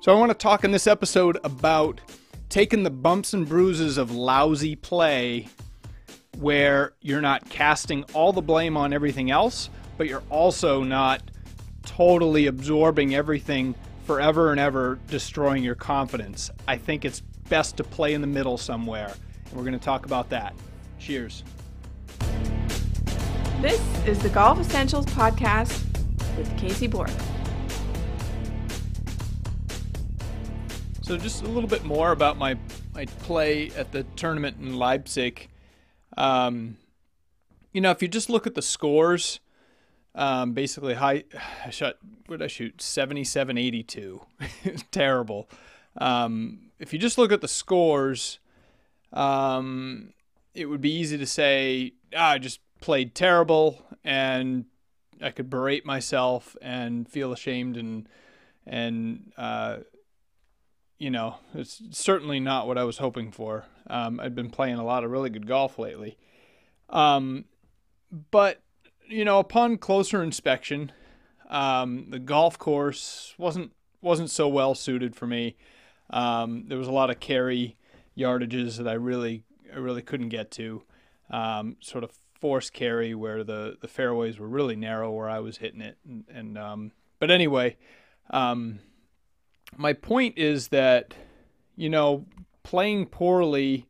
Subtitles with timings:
[0.00, 2.00] So, I want to talk in this episode about
[2.48, 5.48] taking the bumps and bruises of lousy play
[6.38, 11.32] where you're not casting all the blame on everything else, but you're also not
[11.84, 13.74] totally absorbing everything
[14.04, 16.52] forever and ever, destroying your confidence.
[16.68, 19.12] I think it's best to play in the middle somewhere.
[19.46, 20.54] And we're going to talk about that.
[21.00, 21.42] Cheers.
[23.60, 25.84] This is the Golf Essentials Podcast
[26.36, 27.10] with Casey Bourque.
[31.08, 32.58] So, just a little bit more about my,
[32.94, 35.48] my play at the tournament in Leipzig.
[36.18, 36.76] Um,
[37.72, 39.40] you know, if you just look at the scores,
[40.14, 41.24] um, basically, high,
[41.64, 41.94] I shot,
[42.26, 42.82] what did I shoot?
[42.82, 44.20] 77 82.
[44.90, 45.48] Terrible.
[45.96, 48.38] Um, if you just look at the scores,
[49.14, 50.12] um,
[50.52, 54.66] it would be easy to say, ah, I just played terrible and
[55.22, 58.06] I could berate myself and feel ashamed and,
[58.66, 59.78] and, uh,
[60.98, 63.64] you know, it's certainly not what I was hoping for.
[63.88, 66.18] Um, I've been playing a lot of really good golf lately.
[66.90, 67.44] Um,
[68.30, 68.62] but,
[69.08, 70.92] you know, upon closer inspection,
[71.48, 75.56] um, the golf course wasn't wasn't so well suited for me.
[76.10, 77.76] Um, there was a lot of carry
[78.16, 80.82] yardages that I really I really couldn't get to.
[81.30, 85.58] Um, sort of forced carry where the, the fairways were really narrow where I was
[85.58, 85.98] hitting it.
[86.06, 87.76] And, and um, but anyway,
[89.76, 91.14] my point is that,
[91.76, 92.26] you know,
[92.62, 93.86] playing poorly,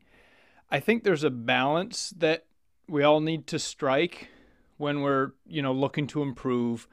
[0.70, 2.44] I think there's a balance that
[2.88, 4.28] we all need to strike
[4.76, 6.88] when we're, you know, looking to improve.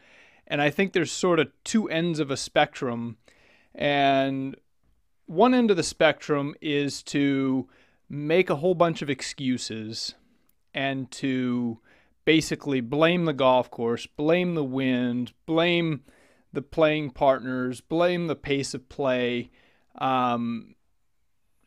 [0.47, 3.17] And I think there's sort of two ends of a spectrum.
[3.73, 4.55] And
[5.25, 7.67] one end of the spectrum is to
[8.09, 10.16] make a whole bunch of excuses
[10.73, 11.80] and to
[12.25, 16.02] basically blame the golf course, blame the wind, blame
[16.56, 19.52] the playing partners, blame the pace of play,
[20.00, 20.75] um,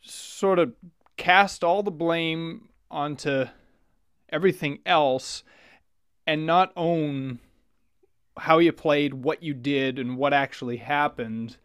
[0.02, 0.72] sort of
[1.16, 3.44] cast all the blame onto
[4.30, 5.42] everything else
[6.26, 7.38] and not own
[8.38, 11.56] how you played, what you did, and what actually happened.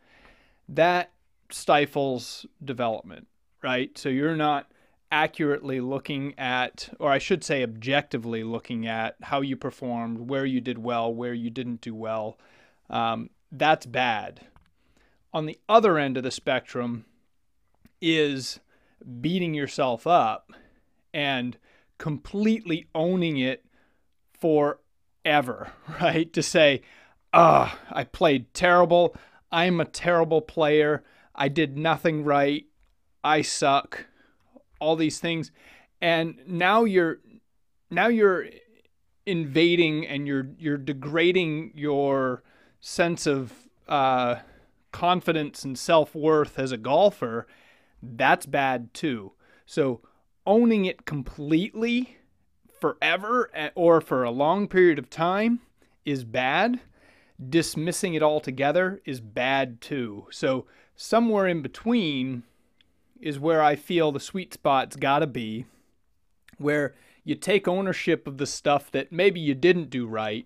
[0.67, 1.11] That
[1.49, 3.27] stifles development,
[3.61, 3.95] right?
[3.97, 4.71] So you're not
[5.11, 10.61] accurately looking at, or I should say, objectively looking at how you performed, where you
[10.61, 12.37] did well, where you didn't do well
[12.89, 14.41] um, that's bad.
[15.33, 17.05] On the other end of the spectrum
[18.01, 18.59] is
[19.21, 20.51] beating yourself up
[21.13, 21.57] and
[21.97, 23.65] completely owning it
[24.39, 26.31] forever, right?
[26.33, 26.81] To say,
[27.33, 29.15] ah, I played terrible.
[29.51, 31.03] I'm a terrible player.
[31.35, 32.65] I did nothing right.
[33.23, 34.05] I suck.
[34.79, 35.51] All these things.
[36.01, 37.19] And now you're
[37.89, 38.47] now you're
[39.25, 42.43] invading and you're you're degrading your
[42.85, 43.53] sense of
[43.87, 44.35] uh,
[44.91, 47.47] confidence and self worth as a golfer,
[48.01, 49.31] that's bad too.
[49.65, 50.01] So
[50.45, 52.17] owning it completely
[52.81, 55.61] forever eh, or for a long period of time
[56.03, 56.81] is bad.
[57.49, 60.27] Dismissing it altogether is bad too.
[60.29, 62.43] So somewhere in between
[63.21, 65.65] is where I feel the sweet spot's got to be,
[66.57, 66.93] where
[67.23, 70.45] you take ownership of the stuff that maybe you didn't do right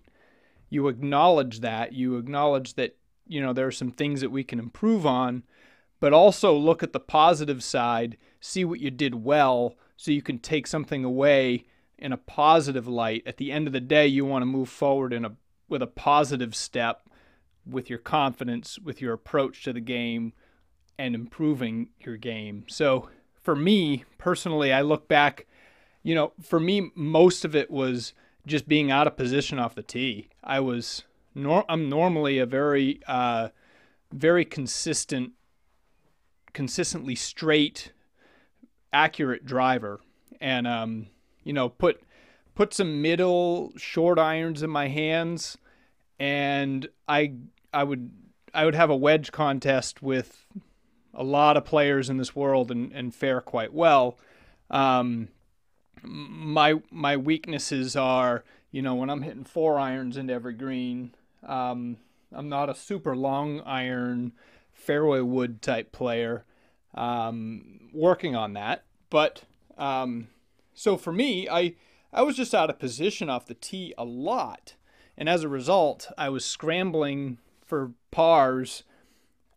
[0.70, 2.96] you acknowledge that you acknowledge that
[3.26, 5.42] you know there are some things that we can improve on
[6.00, 10.38] but also look at the positive side see what you did well so you can
[10.38, 11.64] take something away
[11.98, 13.24] in a positive light.
[13.26, 15.32] At the end of the day you want to move forward in a
[15.68, 17.02] with a positive step
[17.66, 20.32] with your confidence with your approach to the game
[20.98, 22.64] and improving your game.
[22.68, 23.10] So
[23.42, 25.46] for me personally i look back
[26.02, 28.12] you know for me most of it was
[28.48, 30.28] just being out of position off the tee.
[30.42, 31.04] I was
[31.34, 33.48] nor- I'm normally a very uh,
[34.12, 35.32] very consistent
[36.52, 37.92] consistently straight
[38.92, 40.00] accurate driver
[40.40, 41.06] and um,
[41.44, 42.02] you know put
[42.54, 45.56] put some middle short irons in my hands
[46.18, 47.34] and I
[47.72, 48.10] I would
[48.54, 50.44] I would have a wedge contest with
[51.14, 54.18] a lot of players in this world and, and fare quite well.
[54.70, 55.28] Um,
[56.02, 61.14] my my weaknesses are, you know, when I'm hitting four irons into every green,
[61.46, 61.98] um,
[62.32, 64.32] I'm not a super long iron
[64.72, 66.44] fairway wood type player.
[66.94, 69.42] Um, working on that, but
[69.76, 70.28] um,
[70.74, 71.74] so for me, I
[72.12, 74.74] I was just out of position off the tee a lot,
[75.16, 78.84] and as a result, I was scrambling for pars,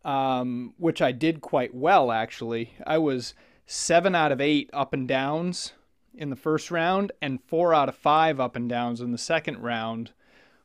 [0.04, 2.74] um, which I did quite well actually.
[2.86, 3.34] I was
[3.66, 5.72] seven out of eight up and downs
[6.14, 9.58] in the first round and four out of five up and downs in the second
[9.58, 10.12] round,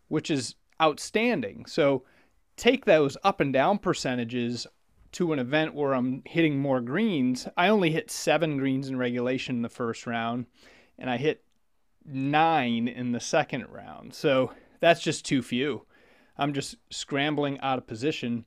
[0.08, 1.66] which is outstanding.
[1.66, 2.04] So
[2.56, 4.68] take those up and down percentages
[5.14, 9.56] to an event where I'm hitting more greens, I only hit seven greens in regulation
[9.56, 10.46] in the first round,
[11.00, 11.44] and I hit
[12.06, 14.14] nine in the second round.
[14.14, 15.86] So that's just too few.
[16.38, 18.46] I'm just scrambling out of position.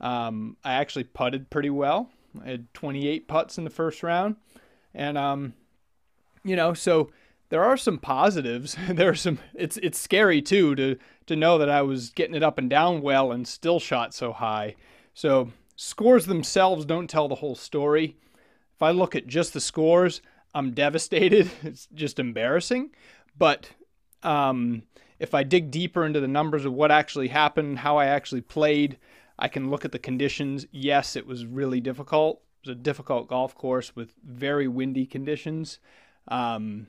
[0.00, 2.10] Um, I actually putted pretty well.
[2.42, 4.36] I had 28 putts in the first round,
[4.94, 5.54] and um,
[6.46, 7.10] you know, so
[7.48, 8.76] there are some positives.
[8.88, 9.38] there are some.
[9.54, 10.96] It's it's scary too to
[11.26, 14.32] to know that I was getting it up and down well and still shot so
[14.32, 14.76] high.
[15.14, 18.16] So scores themselves don't tell the whole story.
[18.74, 20.20] If I look at just the scores,
[20.54, 21.50] I'm devastated.
[21.62, 22.90] It's just embarrassing.
[23.38, 23.70] But
[24.22, 24.82] um,
[25.18, 28.98] if I dig deeper into the numbers of what actually happened, how I actually played,
[29.38, 30.66] I can look at the conditions.
[30.70, 32.42] Yes, it was really difficult.
[32.62, 35.78] It was a difficult golf course with very windy conditions.
[36.28, 36.88] Um,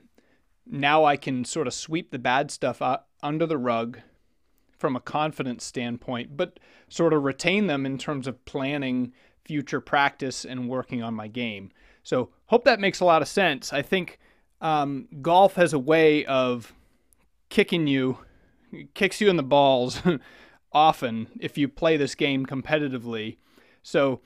[0.66, 2.82] now I can sort of sweep the bad stuff
[3.22, 4.00] under the rug
[4.78, 9.12] from a confidence standpoint, but sort of retain them in terms of planning
[9.44, 11.70] future practice and working on my game.
[12.02, 13.72] So, hope that makes a lot of sense.
[13.72, 14.18] I think
[14.60, 16.72] um, golf has a way of
[17.48, 18.18] kicking you,
[18.94, 20.00] kicks you in the balls
[20.72, 23.38] often if you play this game competitively.
[23.82, 24.20] So,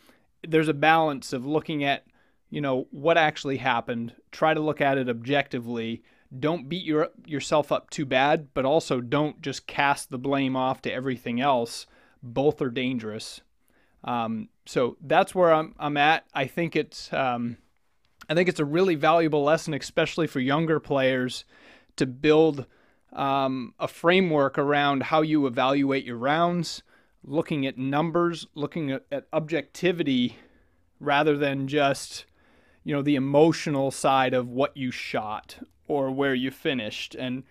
[0.47, 2.05] there's a balance of looking at,
[2.53, 6.03] you know, what actually happened, try to look at it objectively,
[6.39, 10.83] don't beat your, yourself up too bad, but also don't just cast the blame off
[10.83, 11.87] to everything else.
[12.23, 13.41] Both are dangerous.
[14.05, 16.27] Um, so that's where I'm, I'm at.
[16.35, 17.57] I think it's um,
[18.29, 21.47] I think it's a really valuable lesson, especially for younger players,
[21.97, 22.67] to build
[23.15, 26.83] um, a framework around how you evaluate your rounds,
[27.25, 30.37] looking at numbers, looking at, at objectivity,
[31.01, 32.27] rather than just
[32.85, 37.15] you know the emotional side of what you shot or where you finished.
[37.15, 37.45] And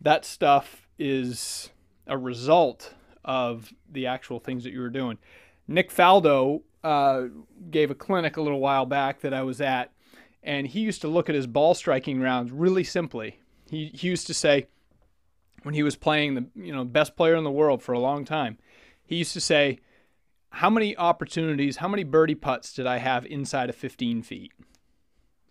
[0.00, 1.70] that stuff is
[2.06, 2.94] a result
[3.24, 5.18] of the actual things that you were doing.
[5.66, 7.24] Nick Faldo uh,
[7.70, 9.92] gave a clinic a little while back that I was at,
[10.42, 13.40] and he used to look at his ball striking rounds really simply.
[13.68, 14.68] He, he used to say,
[15.64, 18.24] when he was playing the you know best player in the world for a long
[18.24, 18.58] time,
[19.04, 19.80] he used to say,
[20.50, 24.52] "How many opportunities, how many birdie putts did I have inside of 15 feet?"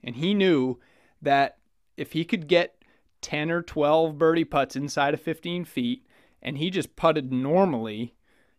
[0.03, 0.79] And he knew
[1.21, 1.57] that
[1.95, 2.75] if he could get
[3.21, 6.05] 10 or 12 birdie putts inside of 15 feet
[6.41, 8.13] and he just putted normally,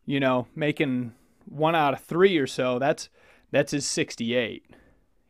[0.05, 1.13] you know, making
[1.45, 3.09] one out of three or so, that's
[3.51, 4.67] that's his 68.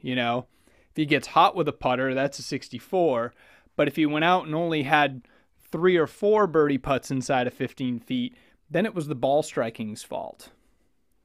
[0.01, 3.33] You know, if he gets hot with a putter, that's a 64.
[3.77, 5.23] But if he went out and only had
[5.71, 8.35] three or four birdie putts inside of 15 feet,
[8.71, 10.51] then it was the ball striking's fault.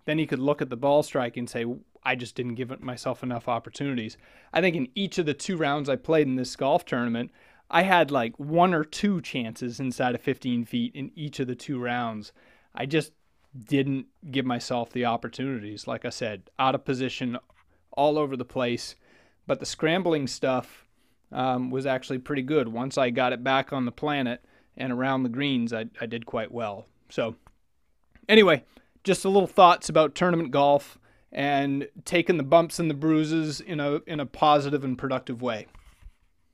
[0.06, 1.66] Then he could look at the ball striking and say,
[2.04, 4.18] I just didn't give myself enough opportunities.
[4.52, 7.32] I think in each of the two rounds I played in this golf tournament,
[7.70, 11.56] I had like one or two chances inside of 15 feet in each of the
[11.56, 12.32] two rounds.
[12.76, 13.14] I just
[13.58, 15.88] didn't give myself the opportunities.
[15.88, 17.38] Like I said, out of position,
[17.92, 18.96] all over the place.
[19.46, 20.86] But the scrambling stuff
[21.32, 22.68] um, was actually pretty good.
[22.68, 24.44] Once I got it back on the planet
[24.78, 26.88] and around the greens, I, I did quite well.
[27.10, 27.36] So,
[28.28, 28.64] anyway,
[29.04, 30.98] just a little thoughts about tournament golf
[31.34, 35.68] and taking the bumps and the bruises in a in a positive and productive way.